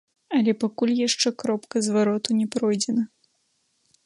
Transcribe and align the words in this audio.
Але 0.37 0.53
пакуль 0.63 0.93
яшчэ 1.07 1.33
кропка 1.43 1.83
звароту 1.89 2.29
не 2.41 2.47
пройдзена. 2.57 3.03